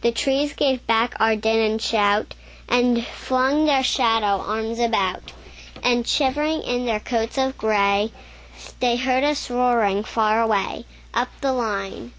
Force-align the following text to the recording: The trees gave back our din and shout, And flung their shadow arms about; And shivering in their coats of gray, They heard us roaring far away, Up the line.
The 0.00 0.10
trees 0.10 0.54
gave 0.54 0.86
back 0.86 1.14
our 1.20 1.36
din 1.36 1.58
and 1.58 1.82
shout, 1.82 2.32
And 2.66 3.04
flung 3.06 3.66
their 3.66 3.82
shadow 3.82 4.42
arms 4.42 4.78
about; 4.78 5.32
And 5.82 6.08
shivering 6.08 6.62
in 6.62 6.86
their 6.86 6.98
coats 6.98 7.36
of 7.36 7.58
gray, 7.58 8.10
They 8.80 8.96
heard 8.96 9.22
us 9.22 9.50
roaring 9.50 10.02
far 10.02 10.40
away, 10.40 10.86
Up 11.12 11.28
the 11.42 11.52
line. 11.52 12.14